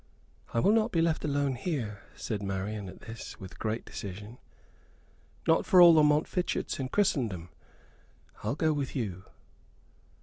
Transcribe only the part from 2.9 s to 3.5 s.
this,